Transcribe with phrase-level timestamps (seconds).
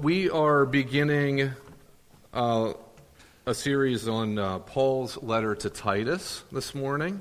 [0.00, 1.50] we are beginning
[2.32, 2.72] uh,
[3.44, 7.20] a series on uh, Paul's letter to Titus this morning.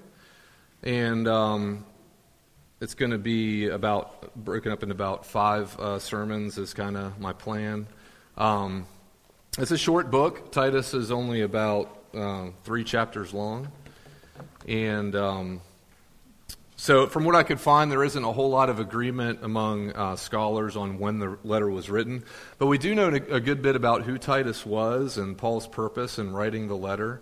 [0.83, 1.85] And um,
[2.79, 7.19] it's going to be about broken up in about five uh, sermons, is kind of
[7.19, 7.85] my plan.
[8.37, 8.87] Um,
[9.57, 10.49] it's a short book.
[10.53, 13.69] Titus is only about uh, three chapters long.
[14.67, 15.15] And.
[15.15, 15.61] Um,
[16.81, 20.15] so, from what I could find, there isn't a whole lot of agreement among uh,
[20.15, 22.23] scholars on when the letter was written.
[22.57, 26.31] But we do know a good bit about who Titus was and Paul's purpose in
[26.31, 27.21] writing the letter.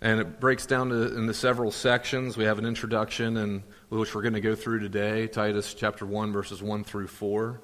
[0.00, 2.36] And it breaks down to, into several sections.
[2.36, 6.60] We have an introduction, which we're going to go through today Titus chapter 1, verses
[6.60, 7.60] 1 through 4.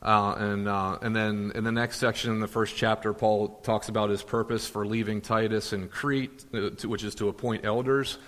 [0.00, 3.88] Uh, and, uh, and then in the next section, in the first chapter, Paul talks
[3.88, 8.18] about his purpose for leaving Titus in Crete, uh, which is to appoint elders.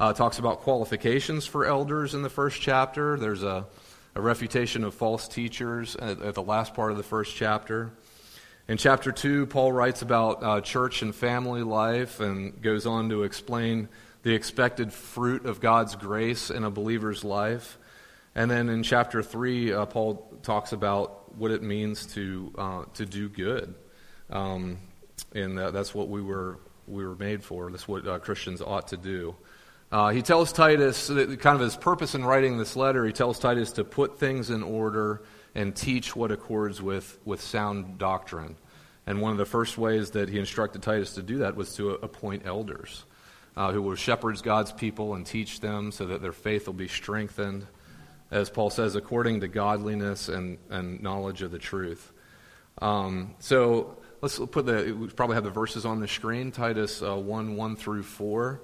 [0.00, 3.18] Uh, talks about qualifications for elders in the first chapter.
[3.18, 3.66] There's a,
[4.14, 7.90] a refutation of false teachers at, at, the last part of the first chapter.
[8.68, 13.24] In chapter 2, Paul writes about uh, church and family life and goes on to
[13.24, 13.88] explain
[14.22, 17.76] the expected fruit of God's grace in a believer's life.
[18.36, 23.04] And then in chapter 3, uh, Paul talks about what it means to, uh, to
[23.04, 23.74] do good.
[24.30, 24.78] Um,
[25.34, 27.68] and that's what we were, we were made for.
[27.72, 29.34] That's what uh, Christians ought to do.
[29.90, 33.72] Uh, he tells Titus, kind of his purpose in writing this letter, he tells Titus
[33.72, 35.22] to put things in order
[35.54, 38.56] and teach what accords with, with sound doctrine.
[39.06, 41.92] And one of the first ways that he instructed Titus to do that was to
[41.92, 43.04] appoint elders
[43.58, 46.86] uh, who will shepherd God's people and teach them so that their faith will be
[46.86, 47.66] strengthened,
[48.30, 52.12] as Paul says, according to godliness and, and knowledge of the truth.
[52.80, 57.16] Um, so let's put the, we probably have the verses on the screen Titus uh,
[57.16, 58.60] 1 1 through 4.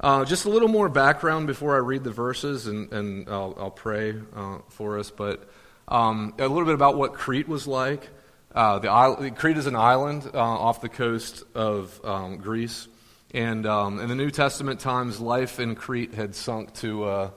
[0.00, 3.70] Uh, just a little more background before I read the verses, and, and I'll, I'll
[3.70, 5.10] pray uh, for us.
[5.10, 5.48] But
[5.88, 8.08] um, a little bit about what Crete was like.
[8.54, 12.86] Uh, the island, Crete is an island uh, off the coast of um, Greece.
[13.34, 17.32] And um, in the New Testament times, life in Crete had sunk to a,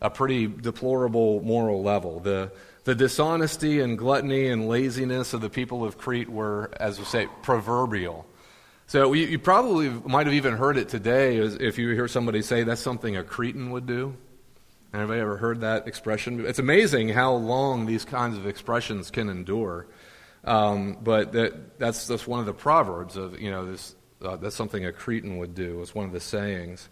[0.00, 2.20] a pretty deplorable moral level.
[2.20, 2.52] The,
[2.84, 7.26] the dishonesty and gluttony and laziness of the people of Crete were, as we say,
[7.42, 8.24] proverbial.
[8.94, 12.62] So you, you, probably might have even heard it today if you hear somebody say
[12.62, 14.16] that's something a Cretan would do.
[14.94, 16.46] Anybody ever heard that expression?
[16.46, 19.88] It's amazing how long these kinds of expressions can endure.
[20.44, 24.54] Um, but that, that's, that's one of the proverbs of, you know, this, uh, that's
[24.54, 25.82] something a Cretan would do.
[25.82, 26.88] It's one of the sayings.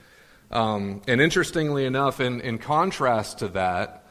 [0.50, 4.08] Um, and interestingly enough, in, in contrast to that,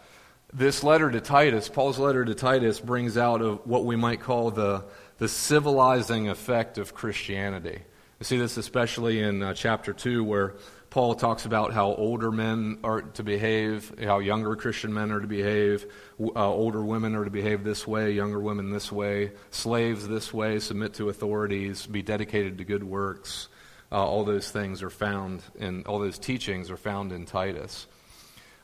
[0.54, 4.50] this letter to Titus, Paul's letter to Titus, brings out of what we might call
[4.50, 4.86] the,
[5.22, 7.80] the civilizing effect of Christianity.
[8.20, 10.56] You see this especially in uh, chapter 2, where
[10.90, 15.28] Paul talks about how older men are to behave, how younger Christian men are to
[15.28, 15.86] behave,
[16.20, 20.58] uh, older women are to behave this way, younger women this way, slaves this way,
[20.58, 23.48] submit to authorities, be dedicated to good works.
[23.92, 27.86] Uh, all those things are found in, all those teachings are found in Titus.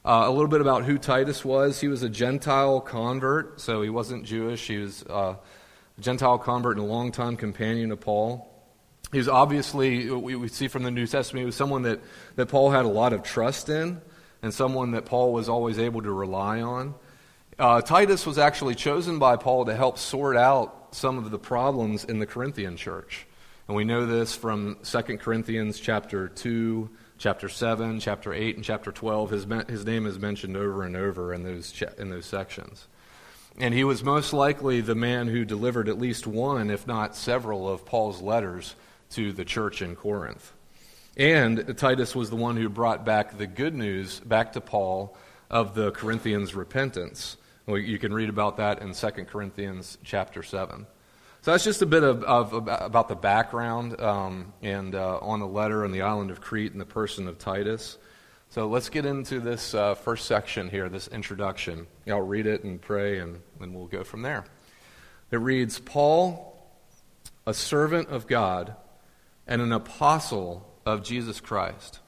[0.04, 1.80] Uh, a little bit about who Titus was.
[1.80, 4.66] He was a Gentile convert, so he wasn't Jewish.
[4.66, 5.36] He was uh,
[5.98, 8.54] a Gentile convert and a longtime companion of Paul.
[9.12, 12.02] He was obviously, we, see from the New Testament, he was someone that,
[12.36, 14.02] that Paul had a lot of trust in
[14.42, 16.94] and someone that Paul was always able to rely on.
[17.58, 22.04] Uh, Titus was actually chosen by Paul to help sort out some of the problems
[22.04, 23.26] in the Corinthian church.
[23.68, 28.92] And we know this from 2 Corinthians chapter 2, chapter 7, chapter 8, and chapter
[28.92, 29.32] 12.
[29.32, 32.88] His, his name is mentioned over and over in those, in those sections.
[33.60, 37.68] And he was most likely the man who delivered at least one, if not several,
[37.68, 38.76] of Paul's letters
[39.12, 40.54] to the church in Corinth.
[41.16, 45.18] And Titus was the one who brought back the good news back to Paul
[45.50, 47.38] of the Corinthians' repentance.
[47.68, 50.86] You can read about that in 2 Corinthians chapter 7.
[51.42, 55.48] So that's just a bit of, of about the background um, and uh, on the
[55.48, 57.98] letter and the island of Crete and the person of Titus.
[58.50, 61.86] So let's get into this uh, first section here, this introduction.
[62.08, 64.46] I'll read it and pray, and then we'll go from there.
[65.32, 66.58] It reads Paul,
[67.46, 68.74] a servant of God
[69.46, 72.00] and an apostle of Jesus Christ,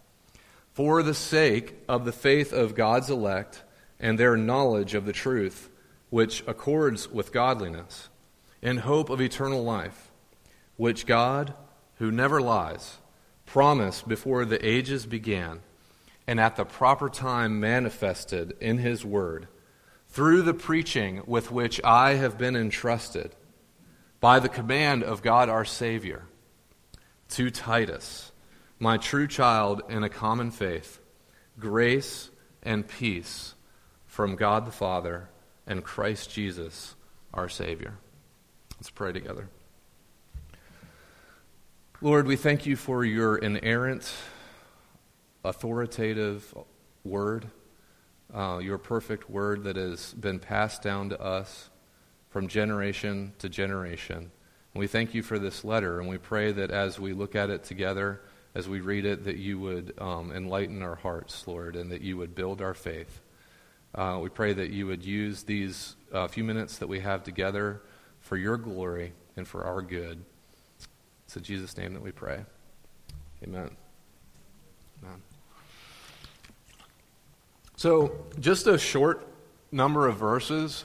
[0.72, 3.62] for the sake of the faith of God's elect
[4.00, 5.70] and their knowledge of the truth,
[6.10, 8.08] which accords with godliness,
[8.62, 10.10] in hope of eternal life,
[10.78, 11.54] which God,
[11.98, 12.98] who never lies,
[13.46, 15.60] promised before the ages began
[16.30, 19.48] and at the proper time manifested in His Word
[20.10, 23.34] through the preaching with which I have been entrusted
[24.20, 26.28] by the command of God our Savior
[27.30, 28.32] to Titus,
[28.78, 31.00] my true child in a common faith,
[31.58, 32.30] grace
[32.62, 33.56] and peace
[34.06, 35.30] from God the Father
[35.66, 36.94] and Christ Jesus
[37.34, 37.96] our Savior.
[38.78, 39.50] Let's pray together.
[42.02, 44.14] Lord, we thank you for your inerrant,
[45.44, 46.54] authoritative
[47.04, 47.48] word,
[48.34, 51.70] uh, your perfect word that has been passed down to us
[52.30, 54.18] from generation to generation.
[54.18, 57.50] And we thank you for this letter, and we pray that as we look at
[57.50, 58.22] it together,
[58.56, 62.18] as we read it, that you would um, enlighten our hearts, Lord, and that you
[62.18, 63.22] would build our faith.
[63.96, 67.82] Uh, we pray that you would use these uh, few minutes that we have together
[68.20, 70.24] for your glory and for our good.
[71.26, 72.44] It's in Jesus' name that we pray.
[73.44, 73.72] Amen.
[75.04, 75.29] Amen.
[77.80, 78.12] So,
[78.42, 79.26] just a short
[79.72, 80.84] number of verses,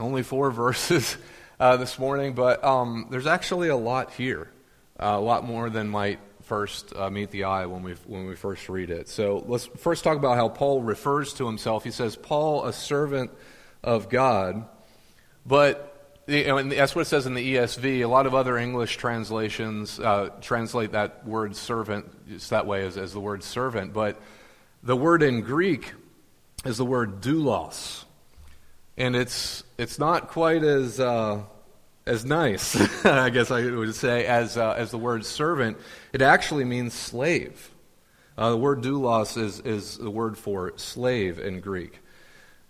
[0.00, 1.16] only four verses
[1.60, 4.50] uh, this morning, but um, there's actually a lot here,
[4.98, 8.34] uh, a lot more than might first uh, meet the eye when we when we
[8.34, 9.08] first read it.
[9.08, 11.84] So let's first talk about how Paul refers to himself.
[11.84, 13.30] He says, "Paul, a servant
[13.84, 14.66] of God,"
[15.46, 18.00] but and that's what it says in the ESV.
[18.00, 22.96] A lot of other English translations uh, translate that word servant just that way as,
[22.96, 23.92] as the word servant.
[23.92, 24.20] But
[24.82, 25.92] the word in Greek
[26.66, 28.04] is the word doulos.
[28.96, 31.42] And it's, it's not quite as, uh,
[32.06, 35.76] as nice, I guess I would say, as, uh, as the word servant.
[36.12, 37.70] It actually means slave.
[38.38, 42.00] Uh, the word doulos is, is the word for slave in Greek.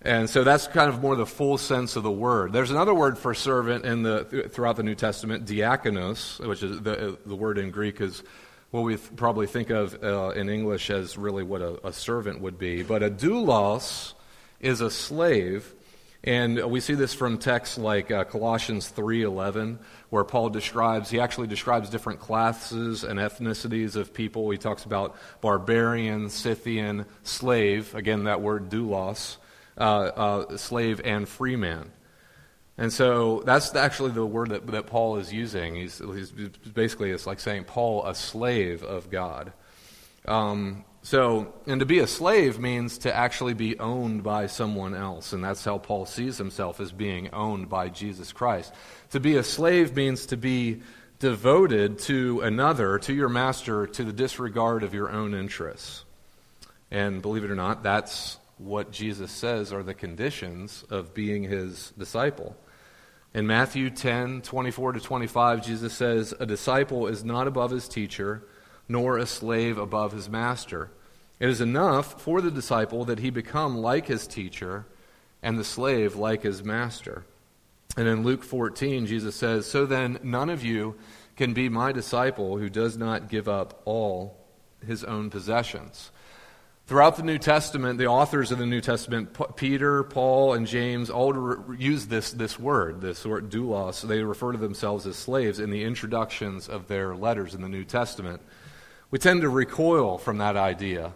[0.02, 2.52] And so that's kind of more the full sense of the word.
[2.52, 7.18] There's another word for servant in the, throughout the New Testament, diakonos, which is the,
[7.26, 8.22] the word in Greek is
[8.76, 12.58] what we probably think of uh, in English as really what a, a, servant would
[12.58, 12.82] be.
[12.82, 14.12] But a doulos
[14.60, 15.74] is a slave.
[16.22, 19.78] And we see this from texts like uh, Colossians 3:11,
[20.10, 24.50] where Paul describes he actually describes different classes and ethnicities of people.
[24.50, 27.94] He talks about barbarian, Scythian, slave.
[27.94, 29.36] Again, that word doulos
[29.78, 31.92] uh, uh, slave and free man.
[32.78, 35.74] And so that's actually the word that, that Paul is using.
[35.74, 39.52] He's, he's basically, it's like saying Paul, a slave of God.
[40.26, 45.32] Um, so, and to be a slave means to actually be owned by someone else.
[45.32, 48.74] And that's how Paul sees himself as being owned by Jesus Christ.
[49.10, 50.82] To be a slave means to be
[51.18, 56.04] devoted to another, to your master, to the disregard of your own interests.
[56.90, 61.92] And believe it or not, that's what Jesus says are the conditions of being his
[61.96, 62.56] disciple.
[63.36, 68.42] In Matthew 10 24 to 25, Jesus says, A disciple is not above his teacher,
[68.88, 70.90] nor a slave above his master.
[71.38, 74.86] It is enough for the disciple that he become like his teacher,
[75.42, 77.26] and the slave like his master.
[77.94, 80.96] And in Luke 14, Jesus says, So then, none of you
[81.36, 84.38] can be my disciple who does not give up all
[84.86, 86.10] his own possessions.
[86.86, 91.74] Throughout the New Testament, the authors of the New Testament, Peter, Paul, and James, all
[91.76, 94.06] use this, this word, this word doulos.
[94.06, 97.82] They refer to themselves as slaves in the introductions of their letters in the New
[97.82, 98.40] Testament.
[99.10, 101.12] We tend to recoil from that idea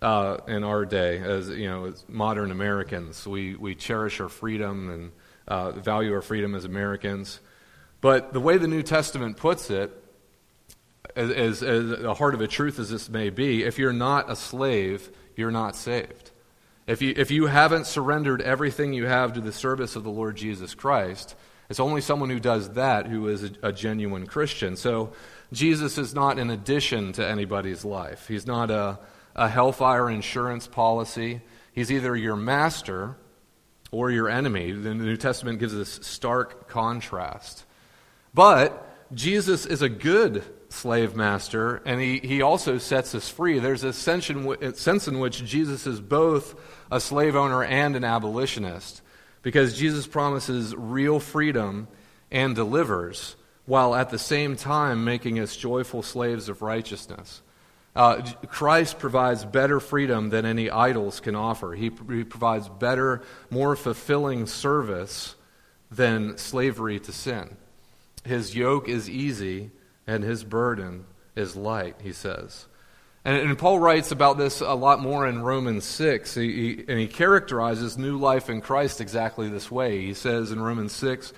[0.00, 3.26] uh, in our day as, you know, as modern Americans.
[3.26, 5.12] We, we cherish our freedom and
[5.46, 7.40] uh, value our freedom as Americans.
[8.00, 9.99] But the way the New Testament puts it,
[11.16, 14.36] as, as, the heart of a truth as this may be, if you're not a
[14.36, 16.30] slave, you're not saved.
[16.86, 20.36] If you, if you haven't surrendered everything you have to the service of the Lord
[20.36, 21.36] Jesus Christ,
[21.68, 24.76] it's only someone who does that who is a, a genuine Christian.
[24.76, 25.12] So
[25.52, 28.26] Jesus is not an addition to anybody's life.
[28.26, 28.98] He's not a,
[29.36, 31.40] a hellfire insurance policy.
[31.72, 33.16] He's either your master
[33.92, 34.72] or your enemy.
[34.72, 37.64] The New Testament gives this stark contrast.
[38.34, 43.58] But Jesus is a good slave master, and he, he also sets us free.
[43.58, 46.54] There's a sense in, sense in which Jesus is both
[46.90, 49.02] a slave owner and an abolitionist,
[49.42, 51.88] because Jesus promises real freedom
[52.30, 53.34] and delivers,
[53.66, 57.42] while at the same time making us joyful slaves of righteousness.
[57.96, 61.72] Uh, Christ provides better freedom than any idols can offer.
[61.72, 65.34] He, he provides better, more fulfilling service
[65.90, 67.56] than slavery to sin.
[68.24, 69.70] His yoke is easy
[70.06, 72.66] and his burden is light, he says.
[73.24, 76.98] And, and Paul writes about this a lot more in Romans 6, he, he, and
[76.98, 80.00] he characterizes new life in Christ exactly this way.
[80.04, 81.32] He says in Romans 6,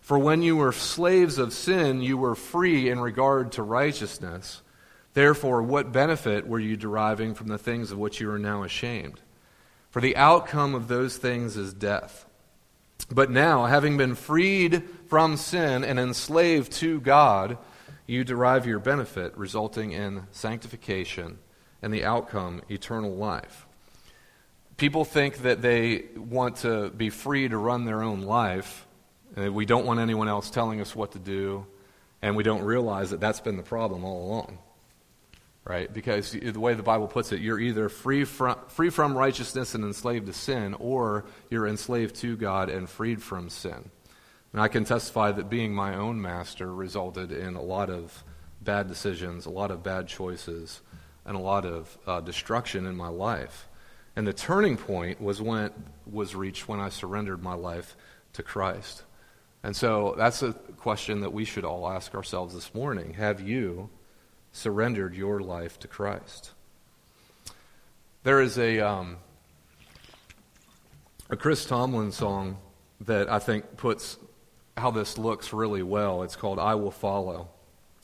[0.00, 4.62] For when you were slaves of sin, you were free in regard to righteousness.
[5.14, 9.20] Therefore, what benefit were you deriving from the things of which you are now ashamed?
[9.90, 12.26] For the outcome of those things is death.
[13.10, 17.58] But now, having been freed from sin and enslaved to God,
[18.06, 21.38] you derive your benefit, resulting in sanctification
[21.82, 23.66] and the outcome, eternal life.
[24.76, 28.86] People think that they want to be free to run their own life
[29.36, 31.66] And we don't want anyone else telling us what to do,
[32.22, 34.58] and we don't realize that that's been the problem all along.
[35.64, 35.92] Right?
[35.92, 39.84] Because the way the Bible puts it, you're either free from, free from righteousness and
[39.84, 43.90] enslaved to sin, or you're enslaved to God and freed from sin.
[44.52, 48.24] And I can testify that being my own master resulted in a lot of
[48.60, 50.80] bad decisions, a lot of bad choices,
[51.24, 53.68] and a lot of uh, destruction in my life.
[54.16, 55.70] And the turning point was when
[56.10, 57.96] was reached when I surrendered my life
[58.32, 59.04] to Christ.
[59.62, 63.14] And so that's a question that we should all ask ourselves this morning.
[63.14, 63.90] Have you
[64.52, 66.52] surrendered your life to Christ?
[68.22, 69.18] There is a, um,
[71.28, 72.58] a Chris Tomlin song
[73.02, 74.16] that I think puts
[74.78, 76.22] how this looks really well.
[76.22, 77.48] It's called I Will Follow.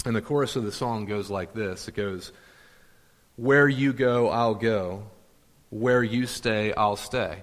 [0.05, 2.33] And the chorus of the song goes like this it goes,
[3.37, 5.05] Where you go, I'll go.
[5.71, 7.43] Where you stay, I'll stay.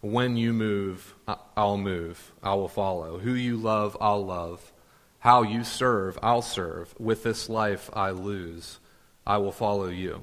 [0.00, 1.14] When you move,
[1.56, 2.32] I'll move.
[2.42, 3.18] I will follow.
[3.18, 4.72] Who you love, I'll love.
[5.18, 6.94] How you serve, I'll serve.
[7.00, 8.78] With this life I lose,
[9.26, 10.22] I will follow you.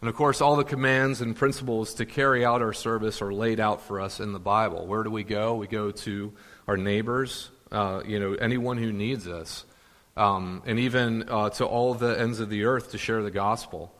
[0.00, 3.60] And of course, all the commands and principles to carry out our service are laid
[3.60, 4.86] out for us in the Bible.
[4.86, 5.54] Where do we go?
[5.54, 6.32] We go to
[6.66, 9.64] our neighbors, uh, you know, anyone who needs us,
[10.16, 13.92] um, and even uh, to all the ends of the earth to share the gospel.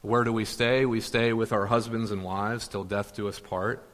[0.00, 0.84] Where do we stay?
[0.84, 3.88] We stay with our husbands and wives till death do us part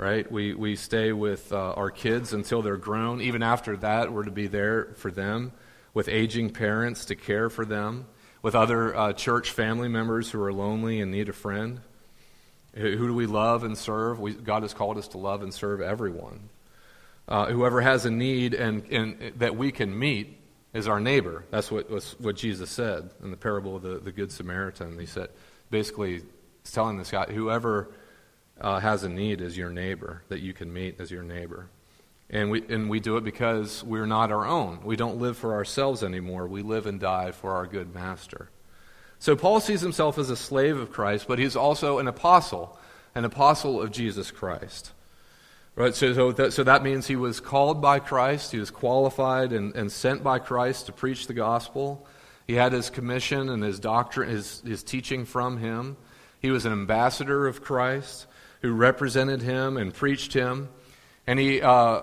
[0.00, 0.32] right?
[0.32, 3.20] We, we stay with uh, our kids until they're grown.
[3.20, 5.52] Even after that, we're to be there for them,
[5.92, 8.06] with aging parents to care for them,
[8.40, 11.82] with other uh, church family members who are lonely and need a friend.
[12.74, 14.18] Who, do we love and serve?
[14.18, 16.48] We, God has called us to love and serve everyone.
[17.28, 20.36] Uh, whoever has a need and, and that we can meet
[20.72, 21.44] is our neighbor.
[21.50, 24.98] That's what, what Jesus said in the parable of the, the Good Samaritan.
[24.98, 25.28] He said,
[25.70, 26.22] basically,
[26.62, 27.90] he's telling this guy, whoever
[28.60, 31.68] uh, has a need is your neighbor, that you can meet as your neighbor.
[32.28, 34.80] And we, and we do it because we're not our own.
[34.84, 36.46] We don't live for ourselves anymore.
[36.46, 38.50] We live and die for our good master.
[39.18, 42.78] So Paul sees himself as a slave of Christ, but he's also an apostle,
[43.14, 44.92] an apostle of Jesus Christ.
[45.80, 45.94] Right?
[45.94, 49.74] So, so, that, so that means he was called by Christ, he was qualified and,
[49.74, 52.06] and sent by Christ to preach the gospel.
[52.46, 55.96] He had his commission and his doctrine, his, his teaching from him.
[56.38, 58.26] He was an ambassador of Christ
[58.60, 60.68] who represented him and preached him.
[61.26, 62.02] And, he, uh,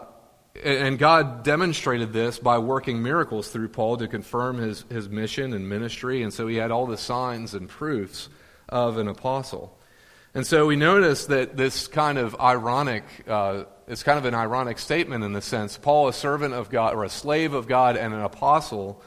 [0.63, 5.69] and God demonstrated this by working miracles through Paul to confirm his, his mission and
[5.69, 6.23] ministry.
[6.23, 8.27] And so he had all the signs and proofs
[8.69, 9.76] of an apostle.
[10.33, 14.77] And so we notice that this kind of ironic, uh, it's kind of an ironic
[14.77, 18.13] statement in the sense Paul, a servant of God, or a slave of God, and
[18.13, 19.01] an apostle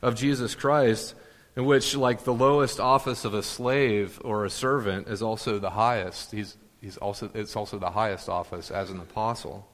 [0.00, 1.14] of Jesus Christ,
[1.56, 5.70] in which, like, the lowest office of a slave or a servant is also the
[5.70, 6.32] highest.
[6.32, 9.68] He's, he's also, it's also the highest office as an apostle.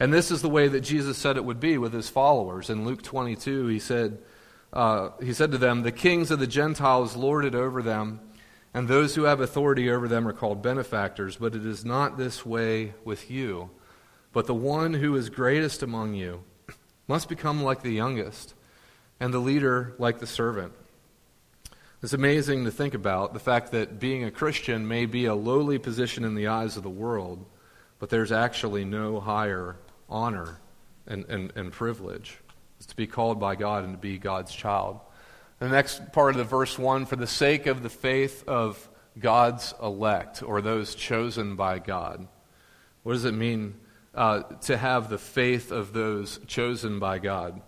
[0.00, 2.70] And this is the way that Jesus said it would be with his followers.
[2.70, 4.18] In Luke 22, he said,
[4.72, 8.20] uh, he said to them, The kings of the Gentiles lord it over them,
[8.74, 12.44] and those who have authority over them are called benefactors, but it is not this
[12.44, 13.70] way with you.
[14.32, 16.44] But the one who is greatest among you
[17.06, 18.54] must become like the youngest,
[19.18, 20.72] and the leader like the servant.
[22.02, 25.78] It's amazing to think about the fact that being a Christian may be a lowly
[25.78, 27.44] position in the eyes of the world,
[27.98, 29.76] but there's actually no higher
[30.08, 30.60] honor
[31.06, 32.38] and, and, and privilege.
[32.76, 35.00] It's to be called by God and to be God's child.
[35.58, 38.88] The next part of the verse 1 for the sake of the faith of
[39.18, 42.28] God's elect, or those chosen by God.
[43.02, 43.74] What does it mean
[44.14, 47.60] uh, to have the faith of those chosen by God?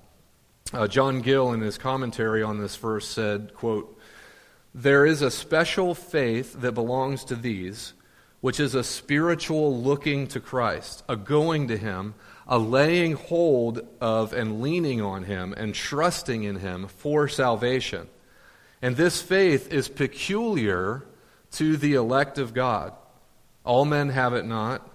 [0.72, 3.98] Uh, John Gill, in his commentary on this verse, said, quote,
[4.74, 7.92] there is a special faith that belongs to these,
[8.40, 12.14] which is a spiritual looking to Christ, a going to Him,
[12.50, 18.08] a laying hold of and leaning on Him and trusting in Him for salvation.
[18.82, 21.06] And this faith is peculiar
[21.52, 22.92] to the elect of God.
[23.64, 24.88] All men have it not,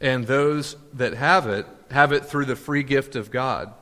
[0.00, 3.72] and those that have it have it through the free gift of God.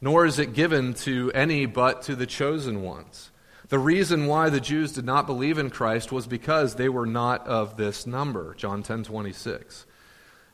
[0.00, 3.30] Nor is it given to any but to the chosen ones.
[3.68, 7.46] The reason why the Jews did not believe in Christ was because they were not
[7.48, 9.86] of this number, John 10 26.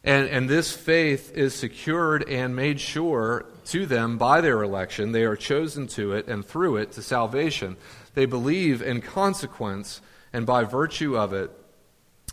[0.05, 5.13] And, and this faith is secured and made sure to them by their election.
[5.13, 7.77] They are chosen to it and through it to salvation.
[8.15, 10.01] They believe in consequence
[10.33, 11.51] and by virtue of it,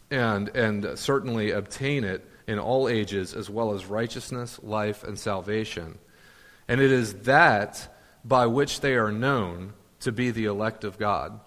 [0.10, 6.00] and, and certainly obtain it in all ages, as well as righteousness, life, and salvation.
[6.68, 11.40] And it is that by which they are known to be the elect of God.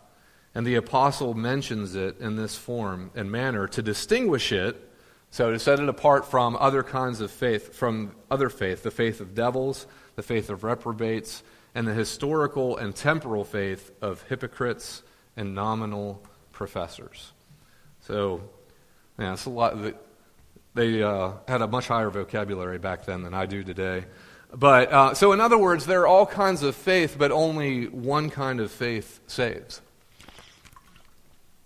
[0.55, 4.92] And the apostle mentions it in this form and manner to distinguish it
[5.33, 9.19] So to set it apart from other kinds of faith, from other faith, the faith
[9.23, 11.43] of devils, the faith of reprobates,
[11.75, 15.03] and the historical and temporal faith of hypocrites
[15.35, 16.23] and nominal
[16.53, 17.33] professors.
[18.01, 18.43] So,
[19.19, 19.75] yeah, it's a lot.
[20.75, 24.05] They uh, had a much higher vocabulary back then than I do today.
[24.53, 28.29] But uh, so, in other words, there are all kinds of faith, but only one
[28.29, 29.81] kind of faith saves.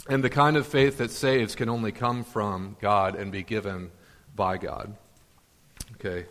[0.09, 3.91] And the kind of faith that saves can only come from God and be given
[4.35, 4.97] by God.
[5.95, 6.27] Okay.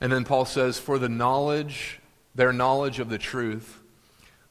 [0.00, 2.00] And then Paul says, For the knowledge,
[2.34, 3.80] their knowledge of the truth,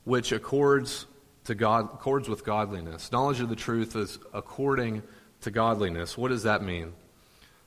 [0.04, 1.06] which accords
[1.46, 3.12] to God accords with godliness.
[3.12, 5.04] Knowledge of the truth is according
[5.42, 6.18] to godliness.
[6.18, 6.94] What does that mean?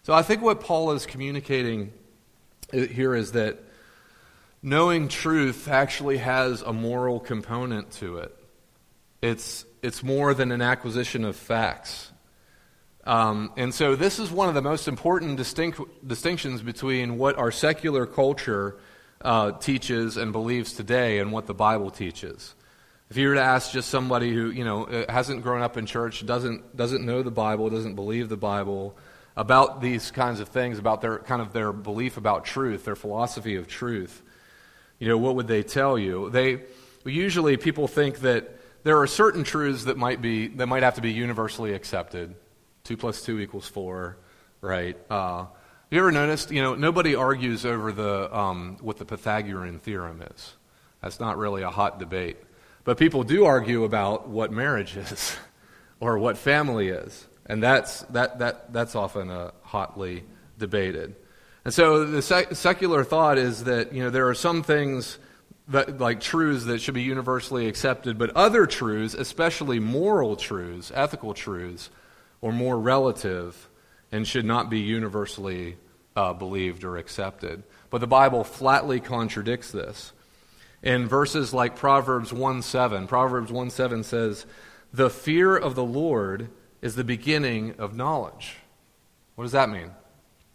[0.02, 1.92] So I think what Paul is communicating
[2.73, 3.59] uh, here is that
[4.62, 8.35] knowing truth actually has a moral component to it.
[9.21, 12.12] It's, it's more than an acquisition of facts.
[13.04, 17.52] Um, and so, this is one of the most important distinct, distinctions between what our
[17.52, 18.78] secular culture
[19.21, 22.54] uh, teaches and believes today and what the Bible teaches.
[23.09, 25.87] If you were to ask just somebody who you know uh, hasn't grown up in
[25.87, 28.99] church, doesn't doesn't know the Bible, doesn't believe the Bible,
[29.37, 33.54] about these kinds of things, about their kind of their belief about truth, their philosophy
[33.54, 34.23] of truth,
[34.99, 36.30] you know, what would they tell you?
[36.30, 36.62] They
[37.04, 41.00] usually people think that there are certain truths that might be that might have to
[41.00, 42.37] be universally accepted.
[42.85, 44.16] Two plus two equals four,
[44.61, 44.97] right?
[45.11, 45.47] Uh,
[45.90, 46.52] you ever noticed?
[46.52, 50.55] You know, nobody argues over the um, what the Pythagorean theorem is.
[51.02, 52.37] That's not really a hot debate.
[52.85, 55.37] But people do argue about what marriage is
[55.99, 57.26] or what family is.
[57.47, 60.23] And that's, that, that, that's often uh, hotly
[60.59, 61.16] debated.
[61.64, 65.19] And so the sec- secular thought is that you know, there are some things
[65.68, 71.35] that, like truths that should be universally accepted, but other truths, especially moral truths, ethical
[71.35, 71.90] truths,
[72.42, 73.68] are more relative
[74.12, 75.76] and should not be universally
[76.14, 77.62] uh, believed or accepted.
[77.90, 80.12] But the Bible flatly contradicts this
[80.82, 83.06] in verses like Proverbs 1 7.
[83.06, 84.46] Proverbs 1 7 says,
[84.92, 86.48] The fear of the Lord
[86.81, 88.57] is the beginning of knowledge.
[89.35, 89.90] What does that mean?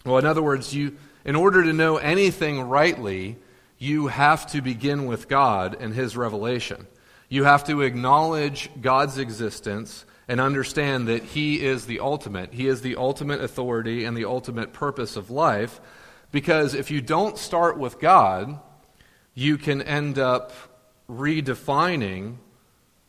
[0.05, 3.37] Well, in other words, you, in order to know anything rightly,
[3.81, 6.85] you have to begin with God and His revelation.
[7.29, 12.53] You have to acknowledge God's existence and understand that He is the ultimate.
[12.53, 15.81] He is the ultimate authority and the ultimate purpose of life.
[16.31, 18.59] Because if you don't start with God,
[19.33, 20.53] you can end up
[21.09, 22.35] redefining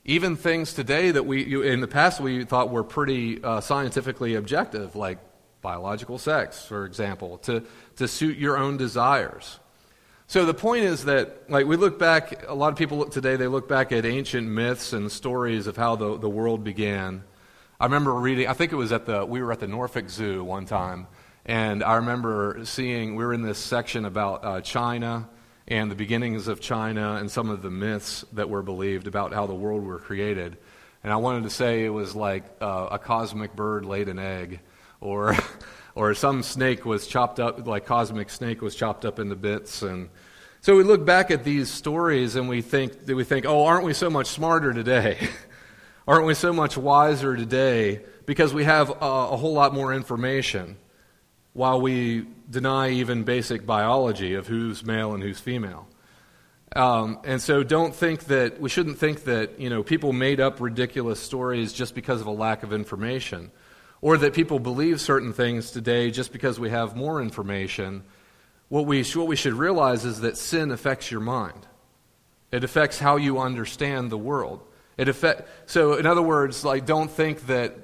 [0.07, 4.37] even things today that we, you, in the past, we thought were pretty uh, scientifically
[4.37, 5.19] objective, like
[5.61, 7.63] biological sex, for example, to,
[7.97, 9.59] to suit your own desires.
[10.33, 13.37] So the point is that, like, we look back, a lot of people look today,
[13.37, 17.23] they look back at ancient myths and stories of how the, the world began.
[17.79, 20.43] I remember reading, I think it was at the, we were at the Norfolk Zoo
[20.43, 21.07] one time,
[21.45, 25.29] and I remember seeing, we were in this section about uh, China
[25.69, 29.47] and the beginnings of China and some of the myths that were believed about how
[29.47, 30.57] the world were created.
[31.05, 34.61] And I wanted to say it was like uh, a cosmic bird laid an egg,
[34.99, 35.37] or,
[35.95, 39.83] or some snake was chopped up, like cosmic snake was chopped up into bits.
[39.83, 40.09] And
[40.61, 43.93] so we look back at these stories and we think, we think oh, aren't we
[43.93, 45.29] so much smarter today?
[46.09, 50.77] aren't we so much wiser today because we have a, a whole lot more information?
[51.53, 55.89] while we deny even basic biology of who's male and who's female.
[56.75, 60.61] Um, and so don't think that, we shouldn't think that, you know, people made up
[60.61, 63.51] ridiculous stories just because of a lack of information.
[64.03, 68.03] Or that people believe certain things today just because we have more information.
[68.69, 71.67] What we, what we should realize is that sin affects your mind.
[72.51, 74.63] It affects how you understand the world.
[74.99, 77.75] It affect, so, in other words, like, don't think that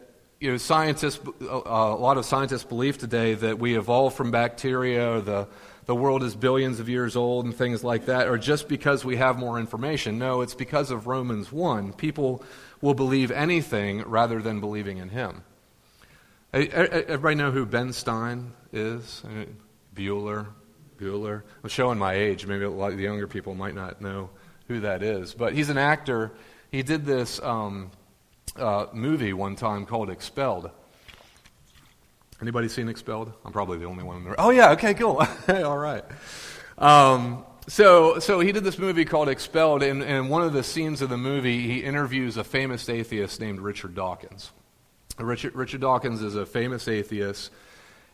[0.40, 5.14] you know, scientists, uh, a lot of scientists believe today that we evolved from bacteria,
[5.14, 5.48] or the,
[5.86, 9.16] the world is billions of years old, and things like that, or just because we
[9.16, 10.18] have more information.
[10.18, 11.94] No, it's because of Romans 1.
[11.94, 12.42] People
[12.80, 15.42] will believe anything rather than believing in Him.
[16.52, 19.22] Everybody know who Ben Stein is?
[19.94, 20.46] Bueller.
[20.98, 21.42] Bueller.
[21.62, 22.46] I'm showing my age.
[22.46, 24.30] Maybe a lot of the younger people might not know
[24.66, 25.34] who that is.
[25.34, 26.32] But he's an actor.
[26.70, 27.40] He did this.
[27.42, 27.90] Um,
[28.56, 30.70] uh, movie one time called Expelled.
[32.40, 33.32] Anybody seen Expelled?
[33.44, 34.18] I'm probably the only one.
[34.18, 34.36] In the room.
[34.38, 35.22] oh yeah, okay, cool.
[35.48, 36.04] All right.
[36.76, 41.02] Um, so, so he did this movie called Expelled, and, and one of the scenes
[41.02, 44.52] of the movie, he interviews a famous atheist named Richard Dawkins.
[45.26, 47.50] Richard, Richard Dawkins is a famous atheist,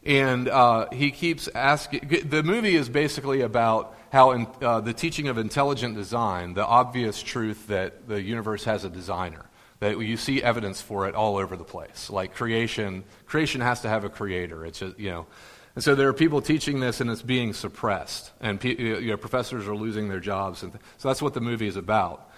[0.05, 2.25] and uh, he keeps asking.
[2.27, 7.23] The movie is basically about how in, uh, the teaching of intelligent design, the obvious
[7.23, 9.47] truth that the universe has a designer
[9.81, 12.09] that you see evidence for it all over the place.
[12.09, 14.64] Like creation, creation has to have a creator.
[14.64, 15.27] It's just, you know.
[15.75, 18.31] And so there are people teaching this and it's being suppressed.
[18.40, 20.62] And you know, professors are losing their jobs.
[20.62, 22.31] And th- so that's what the movie is about.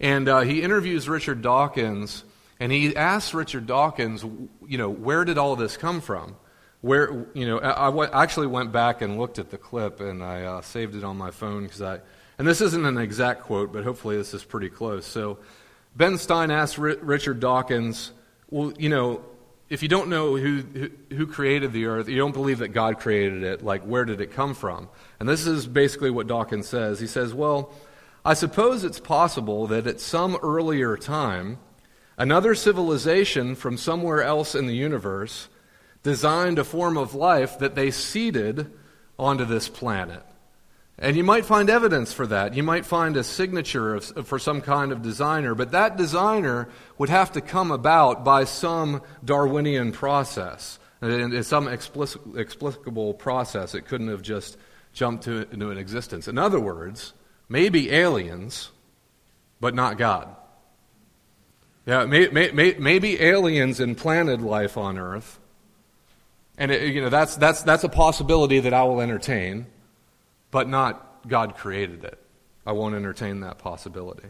[0.00, 2.24] And uh, he interviews Richard Dawkins
[2.60, 4.22] and he asks Richard Dawkins,
[4.68, 6.36] you know, where did all this come from?
[6.82, 10.60] Where, you know, I, actually went back and looked at the clip and I uh,
[10.60, 12.00] saved it on my phone because I,
[12.38, 15.06] and this isn't an exact quote, but hopefully this is pretty close.
[15.06, 15.38] So
[15.96, 18.12] Ben Stein asked R- Richard Dawkins,
[18.50, 19.24] well, you know,
[19.70, 23.42] if you don't know who, who created the earth, you don't believe that God created
[23.42, 24.88] it, like where did it come from?
[25.18, 27.00] And this is basically what Dawkins says.
[27.00, 27.72] He says, well,
[28.24, 31.58] I suppose it's possible that at some earlier time,
[32.20, 35.48] another civilization from somewhere else in the universe
[36.02, 38.70] designed a form of life that they seeded
[39.18, 40.22] onto this planet.
[40.98, 42.54] And you might find evidence for that.
[42.54, 47.08] You might find a signature of, for some kind of designer, but that designer would
[47.08, 50.78] have to come about by some Darwinian process,
[51.40, 53.74] some explicable process.
[53.74, 54.58] It couldn't have just
[54.92, 56.28] jumped to, into an existence.
[56.28, 57.14] In other words,
[57.48, 58.70] maybe aliens,
[59.58, 60.36] but not God.
[61.86, 65.38] Yeah, may, may, may, maybe aliens implanted life on Earth,
[66.58, 69.66] and it, you know that's that's that's a possibility that I will entertain
[70.50, 72.18] but not God created it.
[72.66, 74.28] I won't entertain that possibility.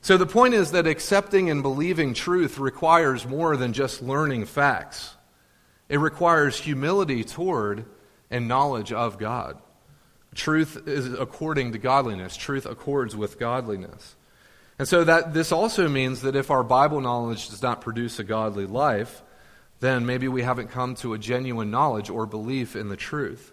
[0.00, 5.14] So the point is that accepting and believing truth requires more than just learning facts.
[5.88, 7.84] It requires humility toward
[8.30, 9.58] and knowledge of God.
[10.34, 12.36] Truth is according to godliness.
[12.36, 14.16] Truth accords with godliness.
[14.82, 18.24] And so that this also means that if our Bible knowledge does not produce a
[18.24, 19.22] godly life,
[19.78, 23.52] then maybe we haven't come to a genuine knowledge or belief in the truth.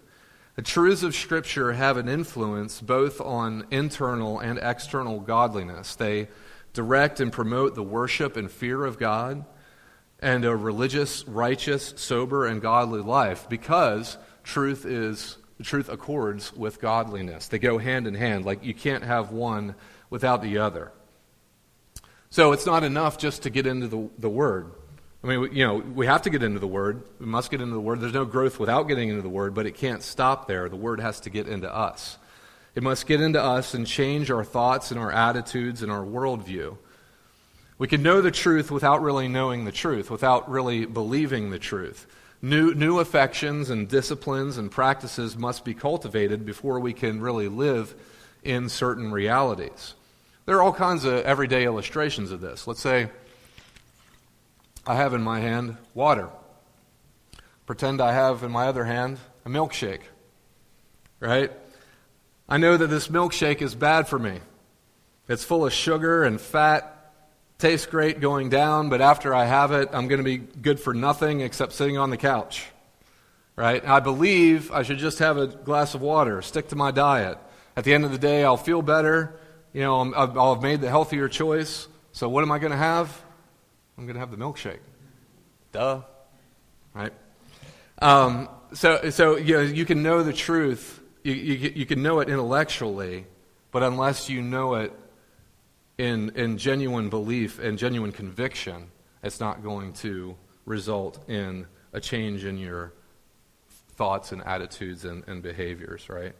[0.56, 5.94] The truths of Scripture have an influence both on internal and external godliness.
[5.94, 6.26] They
[6.72, 9.44] direct and promote the worship and fear of God
[10.18, 17.46] and a religious, righteous, sober, and godly life because truth is truth accords with godliness.
[17.46, 18.44] They go hand in hand.
[18.44, 19.76] Like you can't have one
[20.10, 20.90] without the other.
[22.32, 24.70] So it's not enough just to get into the, the Word.
[25.24, 27.02] I mean, you know, we have to get into the Word.
[27.18, 28.00] We must get into the Word.
[28.00, 30.68] There's no growth without getting into the Word, but it can't stop there.
[30.68, 32.18] The Word has to get into us.
[32.76, 36.76] It must get into us and change our thoughts and our attitudes and our worldview.
[37.78, 42.06] We can know the truth without really knowing the truth, without really believing the truth.
[42.40, 47.92] New, new affections and disciplines and practices must be cultivated before we can really live
[48.44, 49.94] in certain realities.
[50.50, 52.66] There are all kinds of everyday illustrations of this.
[52.66, 53.08] Let's say,
[54.84, 56.28] I have in my hand water.
[57.66, 60.00] Pretend I have in my other hand a milkshake.
[61.20, 61.52] Right?
[62.48, 64.40] I know that this milkshake is bad for me.
[65.28, 67.12] It's full of sugar and fat.
[67.58, 70.92] Tastes great going down, but after I have it, I'm going to be good for
[70.92, 72.66] nothing except sitting on the couch.
[73.54, 73.86] Right?
[73.86, 77.38] I believe I should just have a glass of water, stick to my diet.
[77.76, 79.36] At the end of the day, I'll feel better.
[79.72, 81.86] You know, I'll have made the healthier choice.
[82.12, 83.22] So, what am I going to have?
[83.96, 84.80] I'm going to have the milkshake.
[85.72, 86.02] Duh.
[86.94, 87.12] Right?
[88.02, 91.00] Um, so, so you, know, you can know the truth.
[91.22, 93.26] You, you, you can know it intellectually,
[93.70, 94.92] but unless you know it
[95.98, 98.90] in, in genuine belief and genuine conviction,
[99.22, 102.94] it's not going to result in a change in your
[103.96, 106.34] thoughts and attitudes and, and behaviors, right?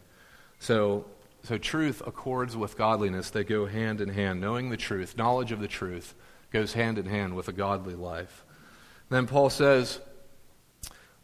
[0.58, 1.04] So,
[1.42, 3.30] so truth accords with godliness.
[3.30, 4.40] They go hand in hand.
[4.40, 6.14] Knowing the truth, knowledge of the truth,
[6.50, 8.44] goes hand in hand with a godly life.
[9.08, 10.00] Then Paul says,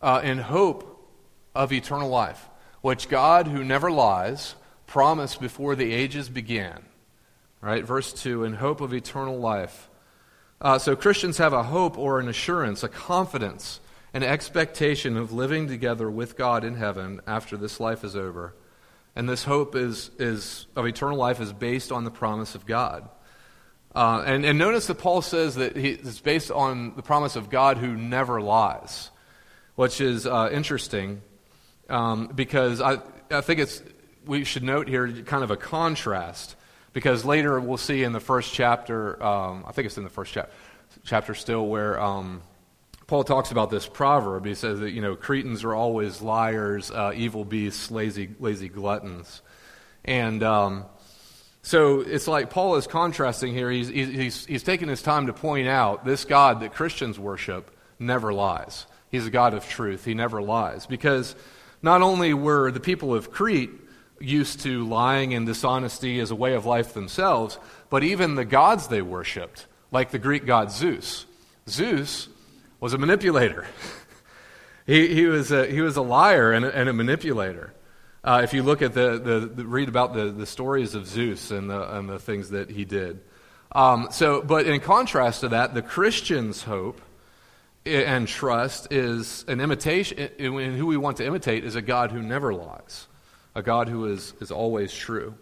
[0.00, 1.10] uh, in hope
[1.54, 2.48] of eternal life,
[2.80, 4.54] which God, who never lies,
[4.86, 6.84] promised before the ages began.
[7.60, 7.84] Right?
[7.84, 9.88] Verse 2 in hope of eternal life.
[10.60, 13.80] Uh, so Christians have a hope or an assurance, a confidence,
[14.14, 18.54] an expectation of living together with God in heaven after this life is over.
[19.16, 23.08] And this hope is, is, of eternal life is based on the promise of God.
[23.94, 27.48] Uh, and, and, notice that Paul says that he, it's based on the promise of
[27.48, 29.10] God who never lies,
[29.74, 31.22] which is uh, interesting
[31.88, 32.98] um, because I,
[33.30, 33.82] I think it's,
[34.26, 36.56] we should note here kind of a contrast
[36.92, 40.34] because later we'll see in the first chapter, um, I think it's in the first
[40.34, 40.50] chap-
[41.04, 42.42] chapter still, where um,
[43.06, 44.46] Paul talks about this proverb.
[44.46, 49.42] He says that, you know, Cretans are always liars, uh, evil beasts, lazy, lazy gluttons.
[50.04, 50.86] And um,
[51.62, 53.70] so it's like Paul is contrasting here.
[53.70, 58.32] He's, he's, he's taking his time to point out this God that Christians worship never
[58.32, 58.86] lies.
[59.10, 60.04] He's a God of truth.
[60.04, 60.86] He never lies.
[60.86, 61.36] Because
[61.82, 63.70] not only were the people of Crete
[64.18, 68.88] used to lying and dishonesty as a way of life themselves, but even the gods
[68.88, 71.26] they worshiped like the Greek god Zeus.
[71.68, 72.28] Zeus
[72.80, 73.66] was a manipulator.
[74.86, 77.72] he, he, was a, he was a liar and a, and a manipulator.
[78.22, 81.50] Uh, if you look at the, the, the, read about the, the stories of Zeus
[81.50, 83.20] and the, and the things that he did.
[83.72, 87.00] Um, so, but in contrast to that, the Christian's hope
[87.84, 92.20] and trust is an imitation, and who we want to imitate is a God who
[92.20, 93.06] never lies,
[93.54, 95.34] a God who is, is always true.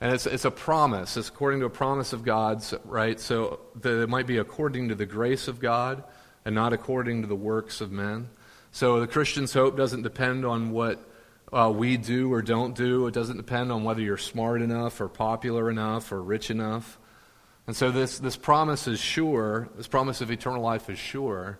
[0.00, 1.16] And it's, it's a promise.
[1.16, 3.18] It's according to a promise of God's, right?
[3.18, 6.02] So the, it might be according to the grace of God
[6.46, 8.28] and not according to the works of men.
[8.70, 11.04] So the Christian's hope doesn't depend on what
[11.52, 13.08] uh, we do or don't do.
[13.08, 17.00] It doesn't depend on whether you're smart enough or popular enough or rich enough.
[17.66, 21.58] And so this, this promise is sure, this promise of eternal life is sure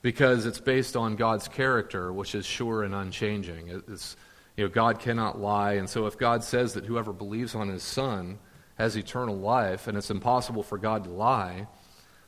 [0.00, 3.82] because it's based on God's character, which is sure and unchanging.
[3.86, 4.16] It's,
[4.56, 5.74] you know, God cannot lie.
[5.74, 8.38] And so if God says that whoever believes on his Son
[8.76, 11.66] has eternal life, and it's impossible for God to lie,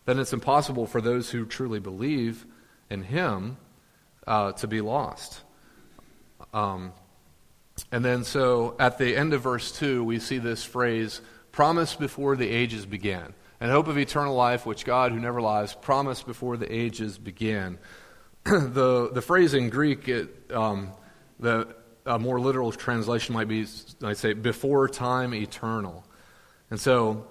[0.07, 2.47] then it's impossible for those who truly believe
[2.91, 3.57] in him
[4.27, 5.41] uh, to be lost.
[6.53, 6.93] Um,
[7.91, 11.21] and then, so at the end of verse 2, we see this phrase,
[11.53, 13.35] promise before the ages began.
[13.61, 17.79] And hope of eternal life, which God, who never lies, promised before the ages began.
[18.45, 20.91] the, the phrase in Greek, it, um,
[21.41, 21.75] the
[22.07, 23.67] a more literal translation might be,
[24.03, 26.05] I say, before time eternal.
[26.71, 27.27] And so,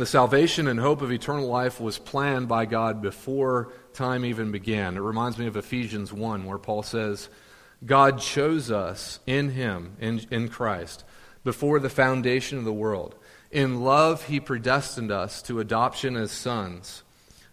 [0.00, 4.96] the salvation and hope of eternal life was planned by God before time even began.
[4.96, 7.28] It reminds me of Ephesians 1, where Paul says,
[7.84, 11.04] God chose us in Him, in, in Christ,
[11.44, 13.14] before the foundation of the world.
[13.50, 17.02] In love, He predestined us to adoption as sons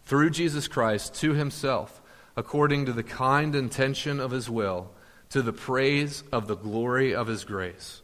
[0.03, 2.01] through Jesus Christ to Himself,
[2.35, 4.91] according to the kind intention of His will,
[5.29, 8.01] to the praise of the glory of His grace.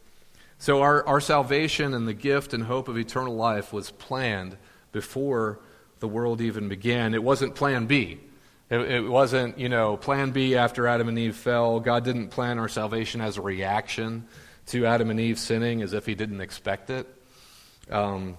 [0.63, 4.55] So, our, our salvation and the gift and hope of eternal life was planned
[4.93, 5.59] before
[5.99, 7.13] the world even began.
[7.13, 8.21] It wasn't plan B.
[8.69, 11.81] It, it, wasn't, you know, plan B after Adam and Eve fell.
[11.81, 14.25] God didn't plan our salvation as a reaction
[14.67, 17.13] to Adam and Eve sinning as if he didn't expect it.
[17.91, 18.37] Um,